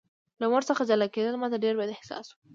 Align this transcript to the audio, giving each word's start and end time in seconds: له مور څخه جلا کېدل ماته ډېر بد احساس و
له 0.39 0.45
مور 0.51 0.63
څخه 0.69 0.83
جلا 0.89 1.07
کېدل 1.15 1.35
ماته 1.41 1.57
ډېر 1.63 1.73
بد 1.79 1.89
احساس 1.95 2.27
و 2.31 2.35